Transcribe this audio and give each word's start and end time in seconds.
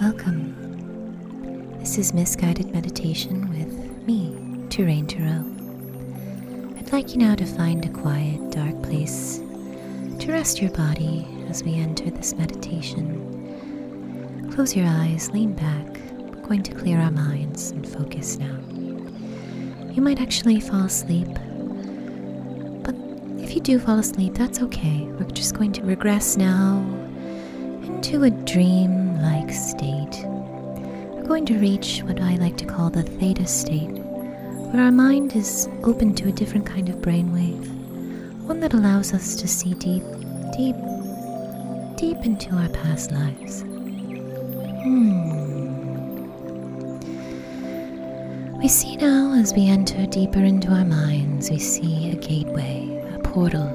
Welcome. 0.00 1.78
This 1.78 1.96
is 1.96 2.12
Misguided 2.12 2.70
Meditation 2.70 3.48
with 3.48 4.06
me, 4.06 4.36
Terrain 4.68 5.06
Tarot. 5.06 5.42
I'd 6.78 6.92
like 6.92 7.12
you 7.12 7.16
now 7.16 7.34
to 7.34 7.46
find 7.46 7.82
a 7.82 7.88
quiet, 7.88 8.50
dark 8.50 8.82
place 8.82 9.38
to 10.18 10.32
rest 10.32 10.60
your 10.60 10.70
body 10.72 11.26
as 11.48 11.64
we 11.64 11.76
enter 11.76 12.10
this 12.10 12.34
meditation. 12.34 13.22
Close 14.52 14.76
your 14.76 14.86
eyes, 14.86 15.30
lean 15.30 15.54
back. 15.54 15.98
We're 16.12 16.46
going 16.46 16.62
to 16.64 16.74
clear 16.74 17.00
our 17.00 17.10
minds 17.10 17.70
and 17.70 17.88
focus 17.88 18.36
now. 18.36 18.58
You 19.92 20.02
might 20.02 20.20
actually 20.20 20.60
fall 20.60 20.84
asleep, 20.84 21.28
but 22.84 22.94
if 23.42 23.54
you 23.54 23.62
do 23.62 23.78
fall 23.78 23.98
asleep, 23.98 24.34
that's 24.34 24.60
okay. 24.60 25.04
We're 25.04 25.24
just 25.30 25.54
going 25.54 25.72
to 25.72 25.82
regress 25.84 26.36
now 26.36 27.05
into 28.06 28.22
a 28.22 28.30
dream 28.30 29.20
like 29.20 29.52
state. 29.52 30.24
We're 31.12 31.26
going 31.26 31.44
to 31.46 31.58
reach 31.58 32.02
what 32.04 32.20
I 32.20 32.36
like 32.36 32.56
to 32.58 32.64
call 32.64 32.88
the 32.88 33.02
theta 33.02 33.48
state, 33.48 33.90
where 33.90 34.84
our 34.84 34.92
mind 34.92 35.34
is 35.34 35.68
open 35.82 36.14
to 36.14 36.28
a 36.28 36.32
different 36.32 36.66
kind 36.66 36.88
of 36.88 36.96
brainwave, 36.96 37.66
one 38.44 38.60
that 38.60 38.74
allows 38.74 39.12
us 39.12 39.34
to 39.36 39.48
see 39.48 39.74
deep, 39.74 40.04
deep, 40.56 40.76
deep 41.96 42.18
into 42.24 42.54
our 42.54 42.68
past 42.68 43.10
lives. 43.10 43.62
Hmm. 44.82 45.32
We 48.58 48.68
see 48.68 48.94
now 48.98 49.34
as 49.34 49.52
we 49.52 49.68
enter 49.68 50.06
deeper 50.06 50.44
into 50.44 50.68
our 50.68 50.84
minds, 50.84 51.50
we 51.50 51.58
see 51.58 52.12
a 52.12 52.14
gateway, 52.14 53.04
a 53.16 53.18
portal. 53.18 53.66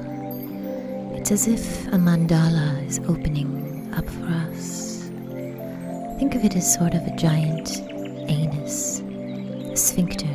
It's 1.14 1.30
as 1.30 1.48
if 1.48 1.86
a 1.88 1.98
mandala 1.98 2.86
is 2.86 2.98
opening 3.00 3.71
up 3.94 4.08
for 4.08 4.26
us. 4.26 5.10
Think 6.18 6.34
of 6.34 6.44
it 6.44 6.56
as 6.56 6.72
sort 6.74 6.94
of 6.94 7.06
a 7.06 7.16
giant 7.16 7.80
anus, 8.28 9.00
a 9.00 9.76
sphincter 9.76 10.26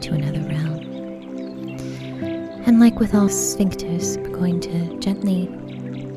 to 0.00 0.14
another 0.14 0.40
realm. 0.40 0.80
And 2.66 2.80
like 2.80 3.00
with 3.00 3.14
all 3.14 3.28
sphincters, 3.28 4.16
we're 4.22 4.36
going 4.36 4.60
to 4.60 4.98
gently 4.98 5.48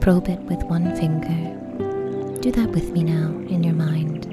probe 0.02 0.30
it 0.30 0.40
with 0.42 0.62
one 0.64 0.96
finger. 0.96 2.40
Do 2.42 2.52
that 2.52 2.70
with 2.72 2.92
me 2.92 3.04
now 3.04 3.30
in 3.48 3.64
your 3.64 3.74
mind. 3.74 4.28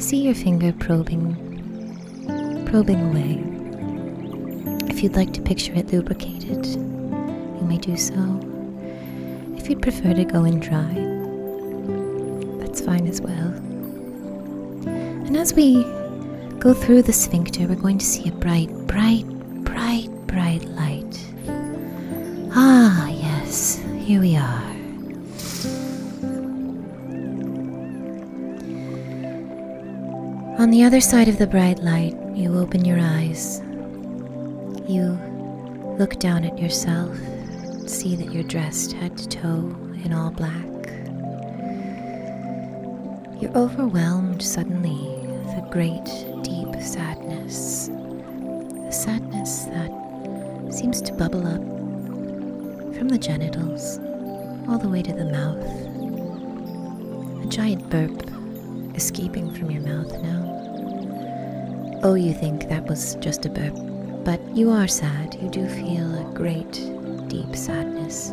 See 0.00 0.22
your 0.22 0.34
finger 0.34 0.72
probing 0.72 1.42
probing 2.66 3.00
away. 3.10 3.42
If 4.90 5.02
you'd 5.02 5.16
like 5.16 5.32
to 5.34 5.40
picture 5.40 5.72
it 5.74 5.92
lubricated, 5.92 6.66
you 6.66 7.62
may 7.62 7.78
do 7.78 7.96
so. 7.96 8.40
If 9.56 9.68
you'd 9.70 9.82
prefer 9.82 10.14
to 10.14 10.24
go 10.24 10.44
in 10.44 10.60
dry, 10.60 11.15
that's 12.76 12.86
fine 12.86 13.06
as 13.06 13.22
well. 13.22 13.54
And 14.86 15.34
as 15.34 15.54
we 15.54 15.82
go 16.58 16.74
through 16.74 17.02
the 17.02 17.12
sphincter, 17.12 17.66
we're 17.66 17.74
going 17.74 17.96
to 17.96 18.04
see 18.04 18.28
a 18.28 18.32
bright, 18.32 18.68
bright, 18.86 19.24
bright, 19.64 20.08
bright 20.26 20.62
light. 20.64 21.26
Ah, 22.52 23.08
yes, 23.08 23.82
here 23.98 24.20
we 24.20 24.36
are. 24.36 24.72
On 30.60 30.70
the 30.70 30.82
other 30.84 31.00
side 31.00 31.28
of 31.28 31.38
the 31.38 31.46
bright 31.46 31.78
light, 31.78 32.14
you 32.34 32.58
open 32.58 32.84
your 32.84 32.98
eyes. 33.00 33.60
You 34.86 35.18
look 35.98 36.18
down 36.18 36.44
at 36.44 36.58
yourself, 36.58 37.16
see 37.88 38.16
that 38.16 38.32
you're 38.32 38.42
dressed 38.42 38.92
head 38.92 39.16
to 39.16 39.28
toe 39.28 39.76
in 40.04 40.12
all 40.12 40.30
black. 40.30 40.75
You're 43.46 43.58
overwhelmed 43.58 44.42
suddenly 44.42 44.90
with 44.90 45.56
a 45.56 45.68
great, 45.70 46.04
deep 46.42 46.82
sadness. 46.82 47.86
A 47.86 48.90
sadness 48.90 49.66
that 49.66 50.74
seems 50.74 51.00
to 51.02 51.12
bubble 51.12 51.46
up 51.46 51.62
from 52.96 53.08
the 53.08 53.18
genitals 53.18 54.00
all 54.68 54.78
the 54.78 54.88
way 54.88 55.00
to 55.00 55.12
the 55.12 55.26
mouth. 55.26 55.64
A 57.44 57.46
giant 57.48 57.88
burp 57.88 58.20
escaping 58.96 59.54
from 59.54 59.70
your 59.70 59.82
mouth 59.82 60.10
now. 60.20 62.00
Oh, 62.02 62.14
you 62.14 62.34
think 62.34 62.68
that 62.68 62.86
was 62.88 63.14
just 63.20 63.46
a 63.46 63.48
burp, 63.48 63.76
but 64.24 64.40
you 64.56 64.70
are 64.72 64.88
sad. 64.88 65.36
You 65.40 65.48
do 65.50 65.68
feel 65.68 66.18
a 66.18 66.24
great, 66.34 66.72
deep 67.28 67.54
sadness. 67.54 68.30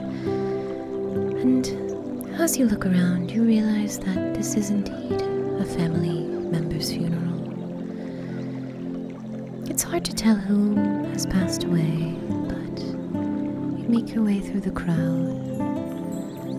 And 1.37 1.92
as 2.41 2.57
you 2.57 2.65
look 2.65 2.85
around, 2.85 3.31
you 3.31 3.43
realize 3.43 3.99
that 3.99 4.33
this 4.33 4.55
is 4.55 4.69
indeed 4.69 5.21
a 5.61 5.65
family 5.65 6.25
member's 6.49 6.91
funeral. 6.91 7.41
It's 9.69 9.83
hard 9.83 10.03
to 10.05 10.13
tell 10.13 10.35
who 10.35 10.75
has 11.11 11.25
passed 11.25 11.63
away, 11.63 12.15
but 12.47 12.81
you 12.81 13.85
make 13.87 14.13
your 14.13 14.23
way 14.23 14.39
through 14.39 14.61
the 14.61 14.71
crowd, 14.71 14.97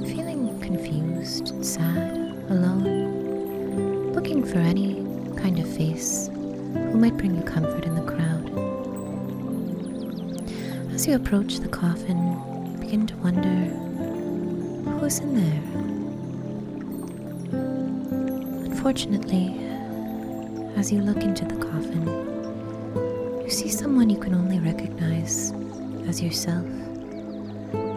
feeling 0.06 0.58
confused, 0.60 1.52
sad, 1.64 2.16
alone, 2.48 4.12
looking 4.12 4.44
for 4.44 4.58
any 4.58 4.94
kind 5.36 5.58
of 5.58 5.68
face 5.76 6.30
who 6.32 6.98
might 6.98 7.16
bring 7.16 7.34
you 7.36 7.42
comfort 7.42 7.84
in 7.84 7.94
the 7.94 8.02
crowd. 8.02 8.50
As 10.94 11.06
you 11.06 11.16
approach 11.16 11.58
the 11.58 11.68
coffin, 11.68 12.16
you 12.70 12.78
begin 12.78 13.06
to 13.08 13.16
wonder 13.16 13.93
in 15.04 15.34
there. 15.34 15.62
Unfortunately, 18.64 19.54
as 20.76 20.90
you 20.90 21.02
look 21.02 21.18
into 21.18 21.44
the 21.44 21.56
coffin, 21.56 22.06
you 23.44 23.50
see 23.50 23.68
someone 23.68 24.08
you 24.08 24.16
can 24.18 24.34
only 24.34 24.58
recognize 24.60 25.52
as 26.08 26.22
yourself, 26.22 26.64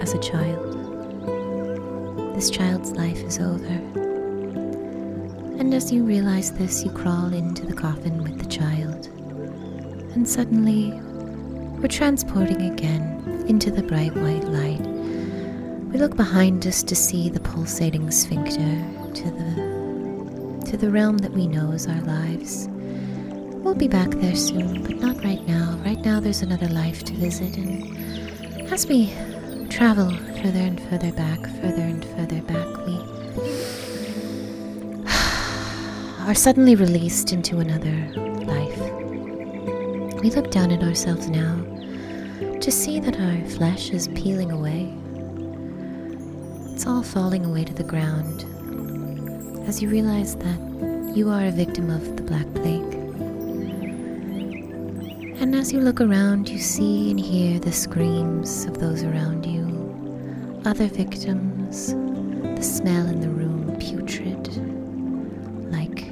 as 0.01 0.13
a 0.16 0.19
child. 0.19 0.75
This 2.35 2.50
child's 2.50 2.91
life 2.91 3.24
is 3.24 3.39
over. 3.39 3.79
And 5.59 5.74
as 5.74 5.94
you 5.94 6.03
realize 6.03 6.51
this, 6.51 6.84
you 6.84 6.91
crawl 6.91 7.34
into 7.34 7.66
the 7.66 7.74
coffin 7.74 8.22
with 8.22 8.38
the 8.38 8.47
child. 8.47 9.07
And 10.13 10.28
suddenly, 10.28 10.91
we're 11.79 11.88
transporting 11.88 12.69
again 12.69 13.45
into 13.47 13.72
the 13.72 13.84
bright 13.84 14.13
white 14.13 14.44
light. 14.44 14.87
We 15.97 16.03
look 16.03 16.16
behind 16.16 16.68
us 16.68 16.84
to 16.84 16.96
see 16.96 17.28
the 17.28 17.40
pulsating 17.40 18.12
sphincter 18.12 18.85
to 19.16 19.31
the 19.31 20.66
to 20.69 20.78
the 20.78 20.91
realm 20.91 21.18
that 21.18 21.31
we 21.31 21.47
know 21.47 21.72
as 21.72 21.88
our 21.88 22.02
lives. 22.02 22.68
We'll 23.63 23.74
be 23.74 23.88
back 23.88 24.12
there 24.12 24.36
soon, 24.36 24.84
but 24.84 24.97
not 24.97 25.24
right 25.24 25.44
now. 25.47 25.75
Right 25.84 26.00
now 26.06 26.19
there's 26.19 26.44
another 26.44 26.68
life 26.68 27.03
to 27.06 27.13
visit 27.13 27.57
and 27.57 28.72
as 28.72 28.86
we 28.86 29.12
travel 29.69 30.12
further 30.40 30.59
and 30.59 30.80
further 30.81 31.12
back, 31.13 31.41
further 31.62 31.81
and 31.81 32.06
further 32.06 32.44
back, 32.44 32.78
we 32.86 32.94
are 36.30 36.36
suddenly 36.36 36.75
released 36.75 37.34
into 37.34 37.57
another 37.57 37.97
life. 38.46 38.80
We 40.22 40.30
look 40.30 40.52
down 40.52 40.72
at 40.72 40.84
ourselves 40.84 41.28
now 41.28 41.56
to 42.59 42.72
see 42.72 43.00
that 43.00 43.19
our 43.19 43.50
flesh 43.50 43.90
is 43.90 44.09
peeling 44.09 44.52
away. 44.52 44.94
All 46.88 47.03
falling 47.03 47.44
away 47.44 47.66
to 47.66 47.74
the 47.74 47.84
ground 47.84 48.46
as 49.68 49.81
you 49.81 49.90
realize 49.90 50.38
that 50.38 51.12
you 51.14 51.30
are 51.30 51.46
a 51.46 51.52
victim 51.52 51.90
of 51.90 52.16
the 52.16 52.24
Black 52.24 52.46
Plague. 52.53 52.94
And 55.42 55.54
as 55.54 55.74
you 55.74 55.81
look 55.81 56.00
around, 56.00 56.48
you 56.48 56.60
see 56.60 57.12
and 57.12 57.19
hear 57.19 57.60
the 57.60 57.74
screams 57.74 58.63
of 58.63 58.80
those 58.80 59.04
around 59.04 59.45
you, 59.45 60.62
other 60.63 60.88
victims, 60.88 61.94
the 61.94 62.63
smell 62.63 63.06
in 63.07 63.19
the 63.19 63.30
room 63.30 63.75
putrid, 63.81 64.48
like 65.69 66.07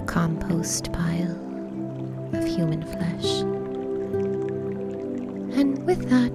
a 0.00 0.04
compost 0.06 0.92
pile 0.92 1.36
of 2.32 2.44
human 2.44 2.84
flesh. 2.84 3.40
And 5.58 5.84
with 5.84 6.08
that, 6.10 6.30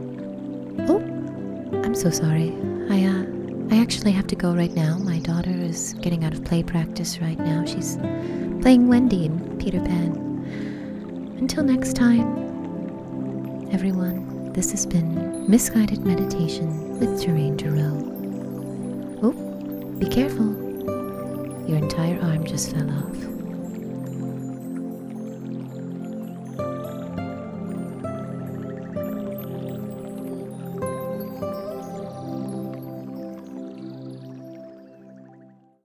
so 2.02 2.10
sorry. 2.10 2.52
I, 2.90 3.04
uh, 3.04 3.26
I 3.70 3.80
actually 3.80 4.12
have 4.14 4.26
to 4.28 4.36
go 4.36 4.56
right 4.56 4.72
now. 4.72 4.98
My 4.98 5.20
daughter 5.20 5.52
is 5.52 5.94
getting 6.02 6.26
out 6.26 6.34
of 6.34 6.44
play 6.44 6.64
practice 6.64 7.20
right 7.20 7.38
now. 7.38 7.64
She's 7.64 7.96
playing 8.64 8.88
Wendy 8.88 9.26
in 9.26 9.60
Peter 9.60 9.80
Pan. 9.80 10.16
Until 11.38 11.64
next 11.64 11.96
time, 11.96 12.26
everyone, 13.72 14.52
this 14.54 14.72
has 14.72 14.88
been 14.88 15.48
Misguided 15.48 16.04
Meditation 16.04 16.81